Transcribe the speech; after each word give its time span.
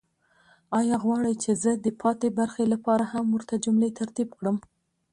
آیا 0.79 0.95
غواړئ 1.03 1.33
چې 1.43 1.51
زه 1.63 1.71
د 1.75 1.87
پاتې 2.01 2.27
برخې 2.39 2.63
لپاره 2.73 3.03
هم 3.13 3.25
ورته 3.31 3.55
جملې 3.65 3.89
ترتیب 3.99 4.29
کړم؟ 4.39 4.57